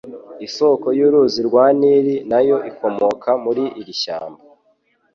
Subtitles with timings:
[0.47, 4.41] Isoko y'uruzi rwa Nili na yo ikomoka muri iri shyamba.